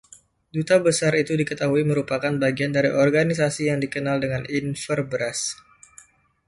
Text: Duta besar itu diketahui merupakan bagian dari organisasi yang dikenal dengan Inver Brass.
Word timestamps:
Duta 0.53 0.75
besar 0.87 1.13
itu 1.23 1.33
diketahui 1.41 1.81
merupakan 1.91 2.33
bagian 2.43 2.71
dari 2.77 2.89
organisasi 3.05 3.61
yang 3.69 3.77
dikenal 3.83 4.17
dengan 4.23 4.43
Inver 4.59 4.99
Brass. 5.11 5.41